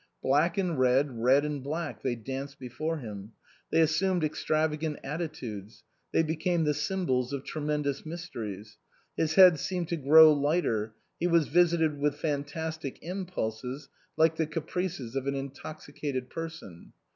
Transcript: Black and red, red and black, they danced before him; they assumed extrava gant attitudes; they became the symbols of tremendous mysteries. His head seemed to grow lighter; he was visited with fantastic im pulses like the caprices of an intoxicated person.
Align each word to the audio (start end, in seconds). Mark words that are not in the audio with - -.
Black 0.23 0.57
and 0.57 0.79
red, 0.79 1.21
red 1.21 1.45
and 1.45 1.61
black, 1.61 2.01
they 2.01 2.15
danced 2.15 2.57
before 2.57 2.97
him; 2.97 3.33
they 3.71 3.81
assumed 3.81 4.23
extrava 4.23 4.75
gant 4.79 4.97
attitudes; 5.03 5.83
they 6.11 6.23
became 6.23 6.63
the 6.63 6.73
symbols 6.73 7.31
of 7.31 7.43
tremendous 7.43 8.03
mysteries. 8.03 8.79
His 9.15 9.35
head 9.35 9.59
seemed 9.59 9.89
to 9.89 9.97
grow 9.97 10.33
lighter; 10.33 10.95
he 11.19 11.27
was 11.27 11.49
visited 11.49 11.99
with 11.99 12.15
fantastic 12.15 12.97
im 13.03 13.27
pulses 13.27 13.89
like 14.17 14.37
the 14.37 14.47
caprices 14.47 15.15
of 15.15 15.27
an 15.27 15.35
intoxicated 15.35 16.31
person. 16.31 16.93